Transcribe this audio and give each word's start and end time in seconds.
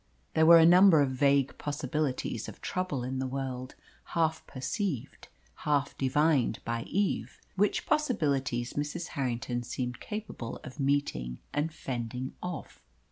There 0.33 0.47
were 0.47 0.57
a 0.57 0.65
number 0.65 1.03
of 1.03 1.11
vague 1.11 1.55
possibilities 1.59 2.49
of 2.49 2.59
trouble 2.59 3.03
in 3.03 3.19
the 3.19 3.27
world, 3.27 3.75
half 4.15 4.43
perceived, 4.47 5.27
half 5.57 5.95
divined 5.95 6.57
by 6.65 6.85
Eve; 6.87 7.39
which 7.55 7.85
possibilities 7.85 8.73
Mrs. 8.73 9.09
Harrington 9.09 9.61
seemed 9.61 9.99
capable 9.99 10.59
of 10.63 10.79
meeting 10.79 11.37
and 11.53 11.71
fending 11.71 12.33
off. 12.41 12.81